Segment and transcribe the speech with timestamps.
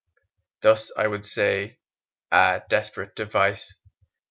[0.61, 1.77] Thus would I slay,
[2.31, 3.75] Ah, desperate device!